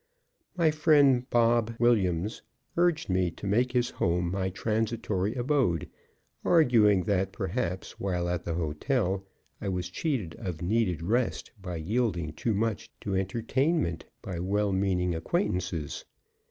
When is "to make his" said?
3.29-3.91